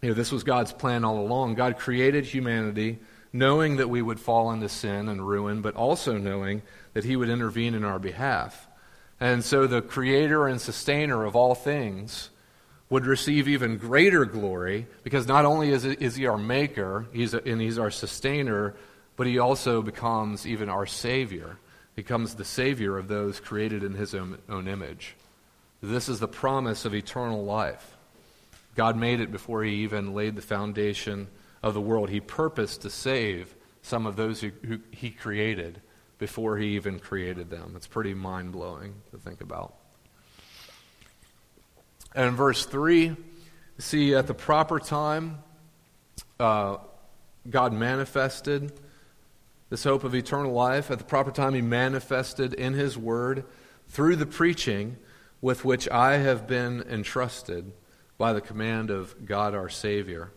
[0.00, 1.56] you know, this was God's plan all along.
[1.56, 3.00] God created humanity
[3.34, 6.62] knowing that we would fall into sin and ruin, but also knowing
[6.94, 8.66] that he would intervene in our behalf.
[9.20, 12.30] And so the creator and sustainer of all things
[12.88, 17.46] would receive even greater glory because not only is, is he our maker he's a,
[17.46, 18.74] and he's our sustainer,
[19.16, 21.58] but he also becomes even our Savior,
[21.94, 25.14] He becomes the Savior of those created in his own, own image.
[25.82, 27.96] This is the promise of eternal life.
[28.74, 31.28] God made it before he even laid the foundation
[31.62, 32.08] of the world.
[32.08, 35.80] He purposed to save some of those who, who he created
[36.20, 37.72] before he even created them.
[37.74, 39.74] It's pretty mind blowing to think about.
[42.14, 43.16] And in verse 3,
[43.78, 45.38] see, at the proper time,
[46.38, 46.76] uh,
[47.48, 48.70] God manifested
[49.70, 50.90] this hope of eternal life.
[50.90, 53.44] At the proper time, he manifested in his word
[53.88, 54.98] through the preaching
[55.40, 57.72] with which I have been entrusted
[58.18, 60.32] by the command of God our Savior.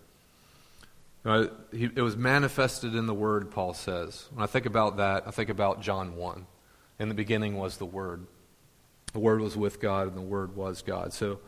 [1.24, 4.28] He, it was manifested in the Word, Paul says.
[4.34, 6.46] When I think about that, I think about John 1.
[7.00, 8.28] In the beginning was the Word.
[9.14, 11.14] The Word was with God, and the Word was God.
[11.14, 11.40] So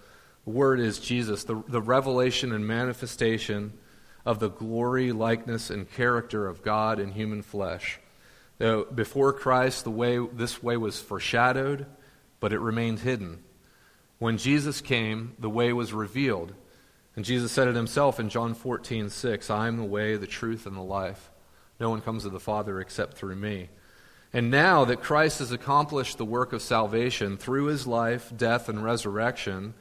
[0.46, 3.74] the Word is Jesus, the, the revelation and manifestation
[4.26, 8.00] of the glory, likeness, and character of God in human flesh.
[8.60, 11.86] Now, before Christ, the way, this way was foreshadowed,
[12.40, 13.44] but it remained hidden.
[14.20, 16.54] When Jesus came, the way was revealed.
[17.15, 20.65] And Jesus said it himself in John 14, 6, I am the way, the truth,
[20.65, 21.32] and the life.
[21.80, 23.69] No one comes to the Father except through me.
[24.34, 28.84] And now that Christ has accomplished the work of salvation through his life, death, and
[28.84, 29.73] resurrection,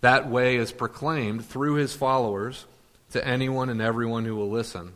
[0.00, 2.66] that way is proclaimed through his followers
[3.10, 4.94] to anyone and everyone who will listen.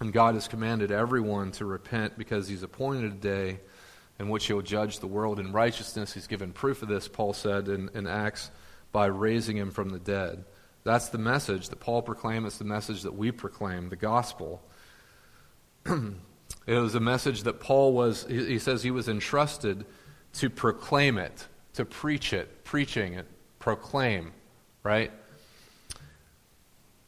[0.00, 3.60] And God has commanded everyone to repent because he's appointed a day
[4.18, 6.12] in which he'll judge the world in righteousness.
[6.12, 8.50] He's given proof of this, Paul said in, in Acts,
[8.92, 10.44] by raising him from the dead.
[10.86, 12.46] That's the message that Paul proclaimed.
[12.46, 14.62] It's the message that we proclaim, the gospel.
[15.84, 16.14] it
[16.68, 19.84] was a message that Paul was, he says he was entrusted
[20.34, 23.26] to proclaim it, to preach it, preaching it,
[23.58, 24.32] proclaim,
[24.84, 25.10] right?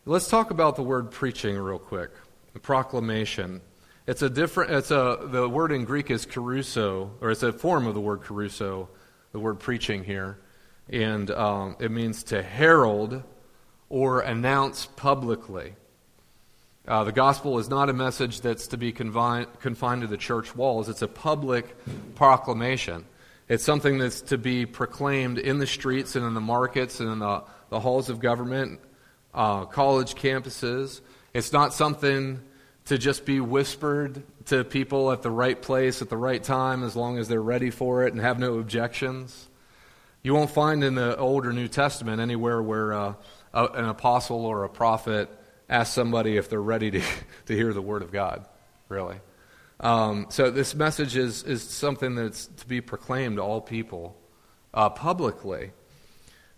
[0.05, 2.11] Let's talk about the word preaching real quick.
[2.55, 3.61] The proclamation.
[4.09, 4.73] It's a different.
[4.73, 8.23] It's a the word in Greek is kerusso, or it's a form of the word
[8.23, 8.89] kerusso,
[9.31, 10.41] the word preaching here,
[10.89, 13.23] and um, it means to herald
[13.89, 15.75] or announce publicly.
[16.87, 20.57] Uh, the gospel is not a message that's to be confined, confined to the church
[20.57, 20.89] walls.
[20.89, 21.77] It's a public
[22.15, 23.05] proclamation.
[23.49, 27.19] It's something that's to be proclaimed in the streets and in the markets and in
[27.19, 28.81] the, the halls of government
[29.35, 31.01] uh, college campuses.
[31.35, 32.41] It's not something
[32.87, 36.97] to just be whispered to people at the right place at the right time as
[36.97, 39.49] long as they're ready for it and have no objections.
[40.23, 43.15] You won't find in the Old or New Testament anywhere where uh,
[43.59, 45.29] a, an apostle or a prophet
[45.69, 47.03] asks somebody if they're ready to,
[47.47, 48.47] to hear the Word of God,
[48.89, 49.17] really.
[49.81, 54.17] Um, so this message is, is something that's to be proclaimed to all people
[54.75, 55.71] uh, publicly.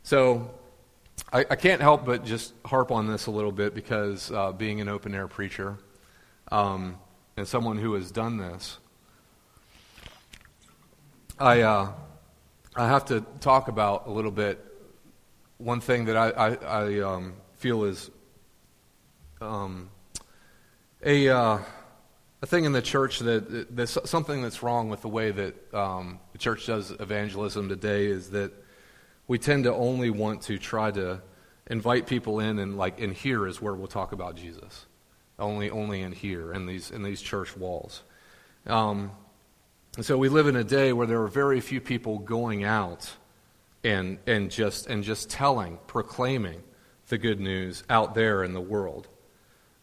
[0.03, 0.51] So
[1.31, 4.81] I, I, can't help but just harp on this a little bit because uh, being
[4.81, 5.77] an open air preacher
[6.51, 6.99] um,
[7.37, 8.79] and someone who has done this,
[11.39, 11.93] I, uh,
[12.75, 14.70] I have to talk about a little bit
[15.61, 18.11] one thing that I, I, I um, feel is
[19.41, 19.91] um,
[21.05, 21.59] a, uh,
[22.43, 26.19] a thing in the church that there's something that's wrong with the way that um,
[26.33, 28.53] the church does evangelism today is that
[29.29, 31.21] we tend to only want to try to
[31.67, 34.87] invite people in and like in here is where we'll talk about Jesus.
[35.39, 38.03] Only only in here in these in these church walls.
[38.67, 39.11] Um,
[39.97, 43.11] and so we live in a day where there are very few people going out
[43.83, 46.63] and and just and just telling, proclaiming
[47.09, 49.09] the good news out there in the world.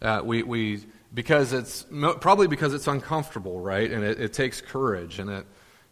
[0.02, 0.84] Uh, we we
[1.14, 1.86] because it's
[2.20, 3.92] probably because it's uncomfortable, right?
[3.92, 5.46] And it, it takes courage and it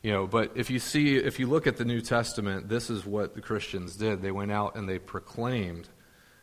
[0.06, 3.08] you know, but if you see, if you look at the New Testament, this is
[3.08, 4.22] what the Christians did.
[4.22, 5.90] They went out and they proclaimed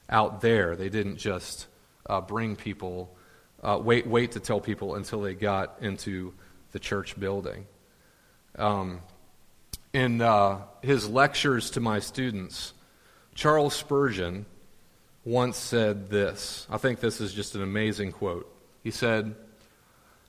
[0.08, 0.74] out there.
[0.74, 1.68] They didn't just
[2.10, 3.16] uh, bring people,
[3.62, 6.34] uh, wait, wait to tell people until they got into
[6.72, 7.68] the church building.
[8.58, 8.98] Um,
[9.92, 12.72] in uh, his lectures to my students,
[13.34, 14.46] Charles Spurgeon
[15.24, 16.66] once said this.
[16.70, 18.52] I think this is just an amazing quote.
[18.82, 19.34] He said,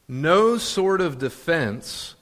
[0.07, 2.15] No sort of defense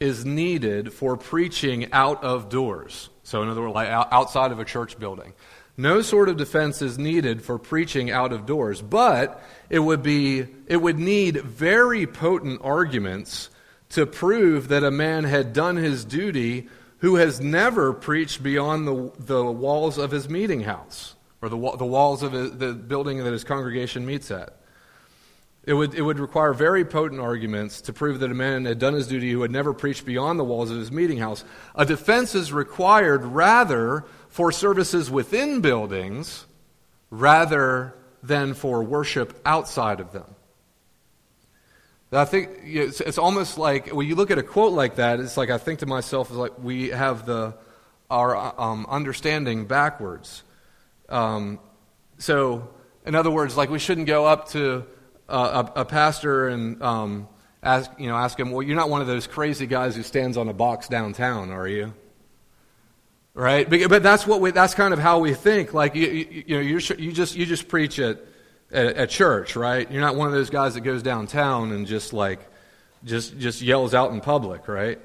[0.00, 3.10] is needed for preaching out of doors.
[3.22, 5.34] So, in other words, like outside of a church building.
[5.76, 10.46] No sort of defense is needed for preaching out of doors, but it would be
[10.66, 13.48] it would need very potent arguments
[13.90, 16.68] to prove that a man had done his duty
[16.98, 21.86] who has never preached beyond the, the walls of his meeting house or the, the
[21.86, 24.56] walls of the building that his congregation meets at.
[25.64, 28.94] It would, it would require very potent arguments to prove that a man had done
[28.94, 31.44] his duty who had never preached beyond the walls of his meeting house.
[31.74, 36.46] A defense is required rather for services within buildings
[37.10, 40.24] rather than for worship outside of them.
[42.10, 45.50] I think it's, almost like when you look at a quote like that, it's like
[45.50, 47.54] I think to myself, like we have the,
[48.10, 50.42] our um, understanding backwards.
[51.10, 51.58] Um,
[52.16, 52.70] so,
[53.04, 54.86] in other words, like we shouldn't go up to
[55.28, 57.28] a, a, pastor and um,
[57.62, 60.36] ask, you know, ask him, well, you're not one of those crazy guys who stands
[60.36, 61.92] on a box downtown, are you?
[63.34, 63.68] Right?
[63.68, 65.74] But, but that's what we, that's kind of how we think.
[65.74, 68.18] Like, you, you, you know, you just, you just preach at,
[68.72, 69.90] at, at church, right?
[69.90, 72.40] You're not one of those guys that goes downtown and just like,
[73.04, 74.98] just, just yells out in public, right?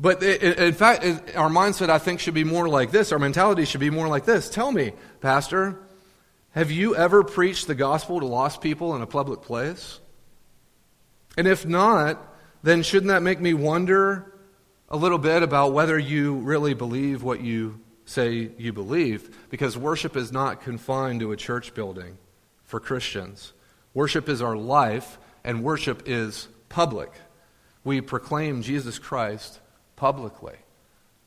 [0.00, 1.04] But in fact,
[1.36, 3.10] our mindset, I think, should be more like this.
[3.10, 4.48] Our mentality should be more like this.
[4.48, 5.76] Tell me, Pastor,
[6.52, 9.98] have you ever preached the gospel to lost people in a public place?
[11.36, 12.24] And if not,
[12.62, 14.32] then shouldn't that make me wonder
[14.88, 19.36] a little bit about whether you really believe what you say you believe?
[19.50, 22.18] Because worship is not confined to a church building
[22.68, 23.54] for Christians.
[23.94, 27.10] Worship is our life, and worship is public.
[27.82, 29.58] We proclaim Jesus Christ
[29.96, 30.54] publicly.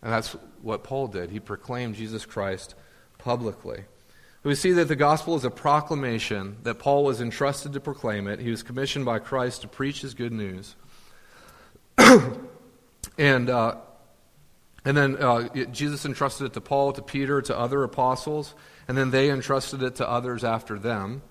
[0.03, 1.31] And that's what Paul did.
[1.31, 2.75] He proclaimed Jesus Christ
[3.17, 3.83] publicly.
[4.43, 8.39] We see that the gospel is a proclamation that Paul was entrusted to proclaim it.
[8.39, 10.75] He was commissioned by Christ to preach his good news.
[13.17, 13.75] and, uh,
[14.85, 18.53] and then uh, Jesus entrusted it to Paul, to Peter, to other apostles,
[18.87, 21.21] and then they entrusted it to others after them.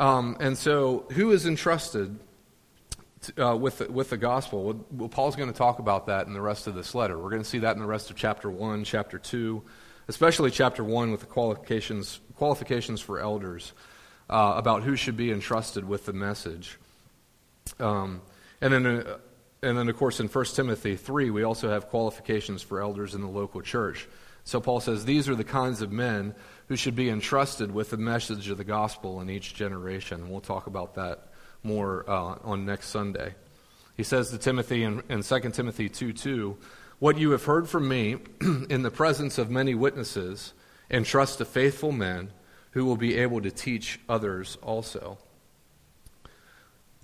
[0.00, 2.18] Um, and so, who is entrusted
[3.22, 4.84] to, uh, with, the, with the gospel?
[4.90, 7.18] Well, Paul's going to talk about that in the rest of this letter.
[7.18, 9.62] We're going to see that in the rest of chapter 1, chapter 2
[10.10, 13.72] especially chapter 1 with the qualifications, qualifications for elders
[14.28, 16.78] uh, about who should be entrusted with the message.
[17.78, 18.20] Um,
[18.60, 19.18] and, then, uh,
[19.62, 23.20] and then, of course, in 1 Timothy 3, we also have qualifications for elders in
[23.20, 24.08] the local church.
[24.42, 26.34] So Paul says these are the kinds of men
[26.70, 30.30] who should be entrusted with the message of the gospel in each generation.
[30.30, 31.26] We'll talk about that
[31.64, 33.34] more uh, on next Sunday.
[33.96, 36.56] He says to Timothy in, in 2 Timothy 2 2,
[37.00, 38.18] what you have heard from me
[38.70, 40.52] in the presence of many witnesses,
[40.92, 42.30] entrust to faithful men
[42.70, 45.18] who will be able to teach others also.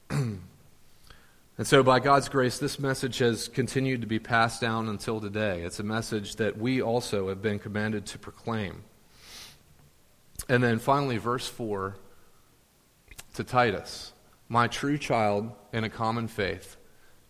[0.11, 0.39] and
[1.65, 5.63] so, by God's grace, this message has continued to be passed down until today.
[5.63, 8.85] It's a message that we also have been commanded to proclaim.
[10.49, 11.97] And then finally, verse 4
[13.35, 14.13] to Titus,
[14.49, 16.77] my true child in a common faith,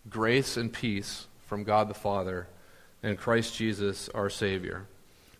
[0.09, 2.47] grace and peace from God the Father
[3.01, 4.87] and Christ Jesus our Savior.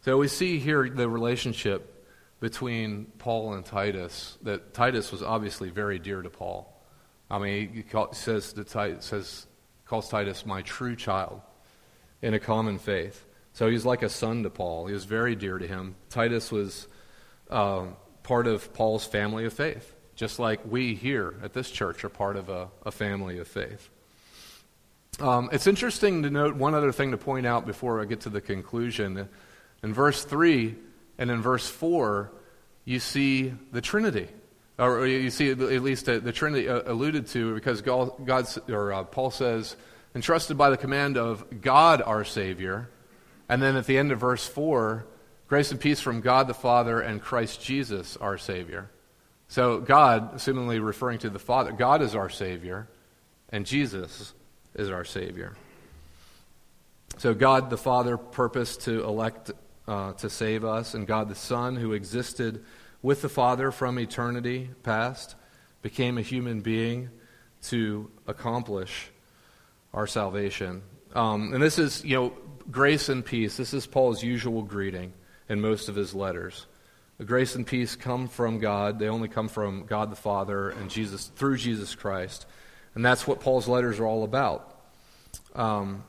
[0.01, 1.93] So we see here the relationship
[2.39, 6.73] between Paul and Titus, that Titus was obviously very dear to Paul.
[7.30, 9.47] I mean, he says, to says
[9.86, 11.41] calls Titus my true child
[12.21, 13.25] in a common faith.
[13.53, 14.88] So he's like a son to Paul.
[14.88, 15.95] He was very dear to him.
[16.09, 16.88] Titus was
[17.49, 17.85] uh,
[18.23, 22.35] part of Paul's family of faith, just like we here at this church are part
[22.35, 23.89] of a, a family of faith.
[25.19, 28.29] Um, it's interesting to note one other thing to point out before I get to
[28.29, 29.27] the conclusion.
[29.81, 30.75] In verse 3
[31.17, 32.31] and in verse 4,
[32.85, 34.27] you see the Trinity.
[34.77, 38.11] Or you see at least the Trinity uh, alluded to because God,
[38.69, 39.75] or uh, Paul says,
[40.13, 42.89] entrusted by the command of God our Savior.
[43.49, 45.05] And then at the end of verse 4,
[45.47, 48.89] grace and peace from God the Father and Christ Jesus our Savior.
[49.47, 52.87] So God, seemingly referring to the Father, God is our Savior,
[53.49, 54.33] and Jesus
[54.75, 55.55] is our Savior.
[57.17, 59.51] So God the Father purposed to elect
[59.87, 62.63] uh, to save us, and God the Son, who existed
[63.01, 65.35] with the Father from eternity past,
[65.81, 67.09] became a human being
[67.63, 69.09] to accomplish
[69.93, 70.83] our salvation.
[71.15, 72.33] Um, and this is, you know,
[72.69, 73.55] grace and peace.
[73.55, 75.13] This is Paul's usual greeting
[75.49, 76.65] in most of his letters.
[77.17, 78.99] The grace and peace come from God.
[78.99, 82.45] They only come from God the Father and Jesus through Jesus Christ.
[82.93, 84.79] And that's what Paul's letters are all about.
[85.55, 86.03] Um,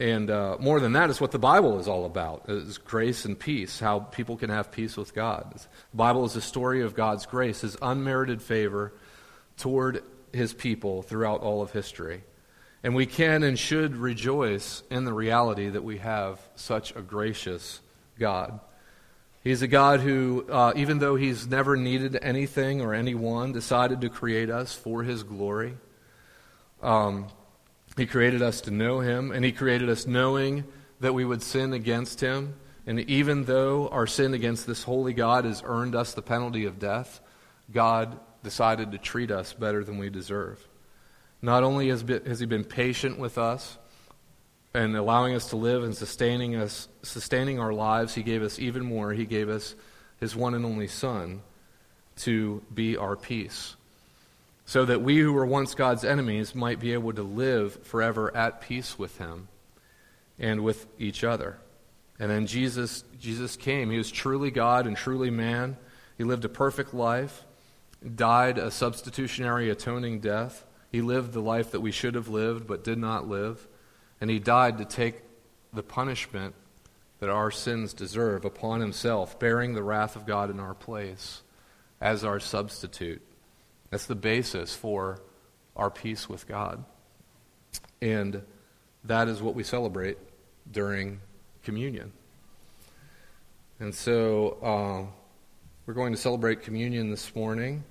[0.00, 3.38] and uh, more than that is what the Bible is all about: is grace and
[3.38, 3.78] peace.
[3.78, 5.54] How people can have peace with God.
[5.54, 8.92] The Bible is a story of God's grace, His unmerited favor
[9.56, 10.02] toward
[10.32, 12.24] His people throughout all of history.
[12.82, 17.80] And we can and should rejoice in the reality that we have such a gracious
[18.18, 18.60] God.
[19.42, 24.08] He's a God who, uh, even though He's never needed anything or anyone, decided to
[24.08, 25.74] create us for His glory.
[26.82, 27.28] Um,
[27.96, 30.64] he created us to know Him, and He created us knowing
[31.00, 32.54] that we would sin against Him.
[32.86, 36.78] And even though our sin against this holy God has earned us the penalty of
[36.78, 37.20] death,
[37.70, 40.66] God decided to treat us better than we deserve.
[41.40, 43.78] Not only has, has He been patient with us
[44.74, 48.84] and allowing us to live and sustaining us, sustaining our lives, He gave us even
[48.84, 49.12] more.
[49.12, 49.74] He gave us
[50.20, 51.42] His one and only Son
[52.16, 53.76] to be our peace
[54.66, 58.60] so that we who were once God's enemies might be able to live forever at
[58.60, 59.48] peace with him
[60.38, 61.58] and with each other.
[62.18, 63.90] And then Jesus Jesus came.
[63.90, 65.76] He was truly God and truly man.
[66.16, 67.44] He lived a perfect life,
[68.14, 70.64] died a substitutionary atoning death.
[70.90, 73.66] He lived the life that we should have lived but did not live,
[74.24, 75.20] and he died to take
[75.74, 76.54] the punishment
[77.20, 81.42] that our sins deserve upon himself, bearing the wrath of God in our place
[82.00, 83.20] as our substitute.
[83.90, 85.20] That's the basis for
[85.76, 86.86] our peace with God.
[88.00, 88.40] And
[89.04, 90.16] that is what we celebrate
[90.72, 91.20] during
[91.62, 92.10] communion.
[93.78, 95.12] And so uh,
[95.84, 97.84] we're going to celebrate communion this morning.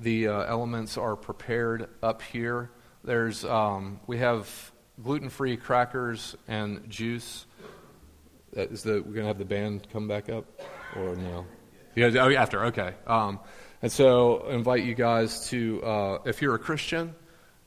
[0.00, 2.70] The uh, elements are prepared up here.
[3.04, 4.72] There's um, we have
[5.02, 7.46] gluten-free crackers and juice.
[8.52, 10.44] Is the we're gonna have the band come back up
[10.96, 11.44] or no?
[11.96, 12.94] Yeah, oh, after okay.
[13.06, 13.40] Um,
[13.82, 17.14] and so, I invite you guys to, uh, if you're a Christian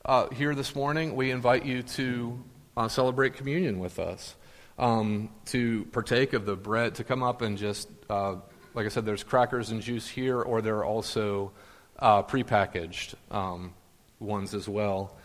[0.04, 2.42] uh, here this morning, we invite you to
[2.76, 4.34] uh, celebrate communion with us,
[4.78, 8.36] um, to partake of the bread, to come up and just, uh,
[8.74, 11.52] like I said, there's crackers and juice here, or there are also
[11.98, 13.74] uh, prepackaged um,
[14.18, 15.17] ones as well.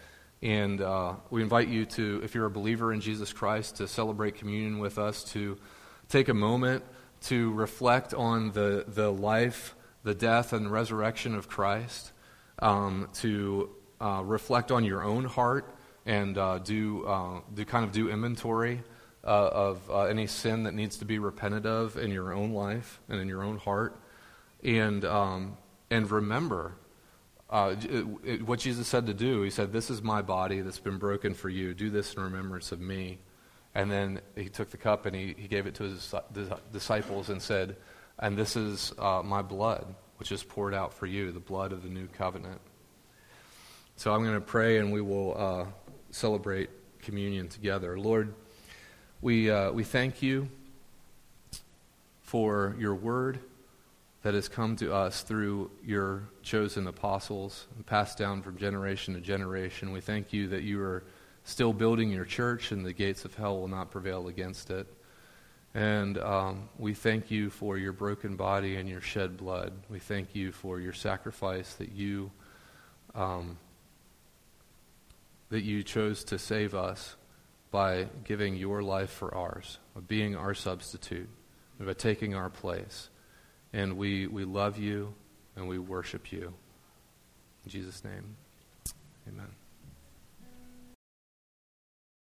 [0.43, 4.35] And uh, we invite you to, if you're a believer in Jesus Christ, to celebrate
[4.35, 5.57] communion with us, to
[6.09, 6.83] take a moment
[7.21, 9.73] to reflect on the, the life
[10.03, 12.11] the death and resurrection of Christ,
[12.59, 13.69] um, to
[14.01, 15.73] uh, reflect on your own heart
[16.05, 18.83] and uh, do, uh, do kind of do inventory
[19.23, 22.99] uh, of uh, any sin that needs to be repented of in your own life
[23.07, 23.97] and in your own heart,
[24.61, 25.55] and um,
[25.89, 26.75] and remember.
[27.53, 27.75] Uh,
[28.25, 31.35] it, what Jesus said to do, he said, This is my body that's been broken
[31.35, 31.75] for you.
[31.75, 33.19] Do this in remembrance of me.
[33.75, 36.15] And then he took the cup and he, he gave it to his
[36.71, 37.75] disciples and said,
[38.19, 39.85] and this is uh, my blood,
[40.17, 42.59] which is poured out for you, the blood of the new covenant.
[43.97, 45.65] So I'm going to pray and we will uh,
[46.09, 46.69] celebrate
[47.01, 47.99] communion together.
[47.99, 48.33] Lord,
[49.21, 50.49] we, uh, we thank you
[52.21, 53.39] for your word
[54.23, 59.91] that has come to us through your chosen apostles passed down from generation to generation.
[59.91, 61.03] We thank you that you are
[61.43, 64.87] still building your church and the gates of hell will not prevail against it.
[65.75, 69.73] And um, we thank you for your broken body and your shed blood.
[69.89, 72.31] We thank you for your sacrifice that you
[73.15, 73.57] um,
[75.49, 77.15] that you chose to save us
[77.69, 81.29] by giving your life for ours, of being our substitute,
[81.79, 83.09] by taking our place.
[83.73, 85.13] And we, we love you
[85.55, 86.53] and we worship you.
[87.65, 88.35] In Jesus' name,
[89.27, 89.47] amen.